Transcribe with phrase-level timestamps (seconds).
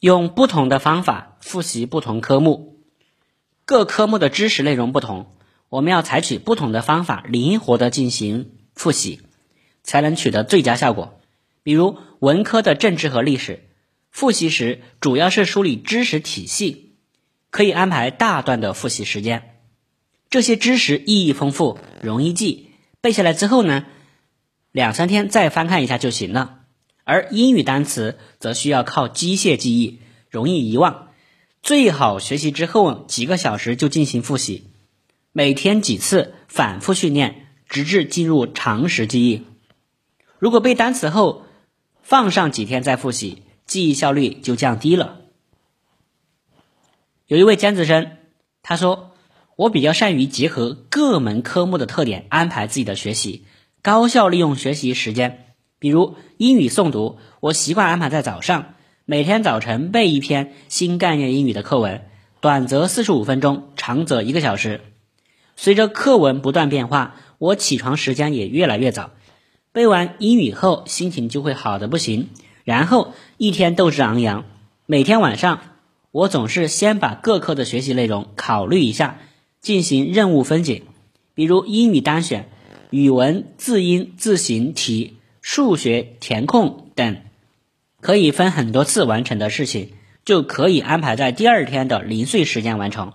[0.00, 2.80] 用不同的方法复习不同科目，
[3.64, 5.34] 各科目的知识内容不同，
[5.70, 9.22] 我们要采取不同的方法，灵活的进行复习，
[9.82, 11.18] 才能取得最佳效果。
[11.62, 13.70] 比如文科的政治和历史，
[14.10, 16.96] 复习时主要是梳理知识体系，
[17.50, 19.58] 可以安排大段的复习时间。
[20.28, 22.70] 这些知识意义丰富，容易记，
[23.00, 23.86] 背下来之后呢，
[24.72, 26.55] 两三天再翻看一下就行了。
[27.06, 31.10] 而英语单词则需要靠机械记忆，容易遗忘，
[31.62, 34.64] 最好学习之后几个小时就进行复习，
[35.30, 39.44] 每天几次反复训练，直至进入常识记忆。
[40.40, 41.44] 如果背单词后
[42.02, 45.20] 放上几天再复习，记忆效率就降低了。
[47.28, 48.16] 有一位尖子生，
[48.64, 49.12] 他说
[49.54, 53.44] ：“我比较善于结合各门科目的特点安排自己的学习，
[53.80, 55.44] 高效利用学习时间。”
[55.78, 62.06] 比如英语诵读，我习惯安排在早上，每天早晨背一篇新概念英语的课文，
[62.40, 64.80] 短则四十五分钟，长则一个小时。
[65.54, 69.10] 随着课文不断变化，我起床时间也越来越早。
[69.72, 72.30] 背完英语后，心情就会好的不行，
[72.64, 74.46] 然后一天斗志昂扬。
[74.86, 75.60] 每天晚上，
[76.10, 79.18] 我总是先把各科的学习内容考虑一下，
[79.60, 80.84] 进行任务分解。
[81.34, 82.48] 比如英语单选、
[82.88, 85.15] 语文字音字形题。
[85.46, 87.22] 数学填空等
[88.00, 89.92] 可以分很多次完成的事情，
[90.24, 93.12] 就可以安排在第二天的零碎时间完成。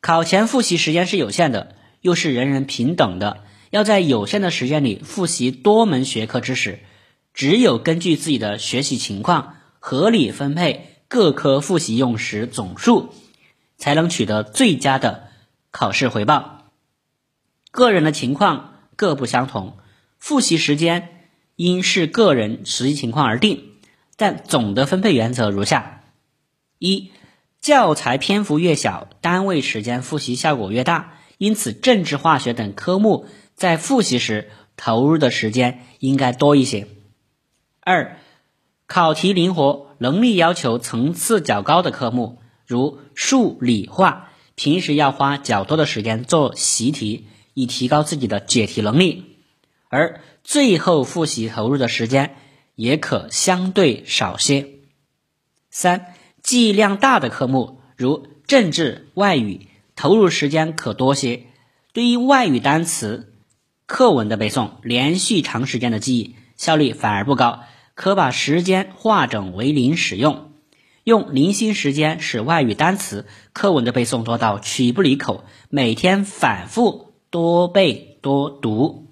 [0.00, 6.78] 考前复习时间是有限的，又是人人平等的，要在有限的时间里复习多门学科知识。
[7.34, 13.12] 只有根据自己的学习情况，合理分配各科复习用时总数，
[13.78, 15.24] 才能取得最佳的
[15.72, 16.70] 考试回报。
[17.72, 19.76] 个人的情况各不相同。
[20.26, 23.62] 复习时间应视个人实际情况而定，
[24.16, 26.02] 但总的分配原则如下：
[26.80, 27.12] 一、
[27.60, 36.88] 教材篇幅越小，单位时间复习效果越大，因此政治、化学等科目在复习时投入的时间应该多一些。
[37.78, 38.18] 二、
[38.88, 49.35] 考题灵活、能力要求层次较高的科目，如数理化，平时要花较多的时间做习题，以提高自己的解题能力。
[49.96, 52.36] 而最后复习投入的时间
[52.74, 54.68] 也可相对少些。
[55.70, 61.44] 三、记忆量大的科目，如政治、外语，投入时间可多些。
[61.94, 63.32] 对于外语单词、
[63.86, 67.60] 课文的背诵，连续长时间的记忆效率反而不高，
[67.94, 70.52] 可把时间化整为零使用，
[71.04, 73.24] 用零星时间使外语单词、
[73.54, 79.05] 课文的背诵做到曲不离口，每天反复多背多读。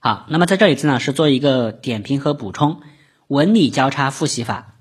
[0.00, 2.82] 好，那么在这里，曾老师做一个点评和补充：
[3.26, 4.76] 文理交叉复习法，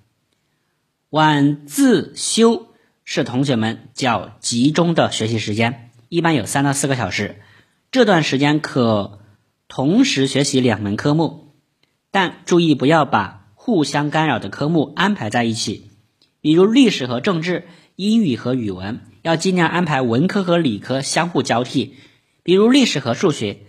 [1.10, 2.68] 晚自修
[3.04, 7.42] 是同学们较集中的学习时间，一般有三到四个小时。
[7.90, 9.18] 这段时间可
[9.68, 11.56] 同时学习两门科目，
[12.12, 15.90] 但注意不要把互相干扰的科目安排在一起，
[16.42, 21.96] 比如历史和政治、英语和语文，要尽量安排文科和理科相互交替，
[22.44, 23.62] 比如历史和数学。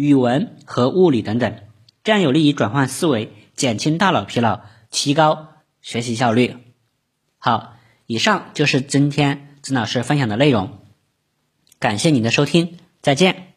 [0.00, 1.60] 语文和物理等等，
[2.02, 5.48] 这样有利于转换思维，减轻大脑疲劳，提高
[5.82, 6.56] 学习效率。
[7.36, 7.74] 好，
[8.06, 10.78] 以上就是今天曾老师分享的内容，
[11.78, 13.49] 感谢您的收听，再见。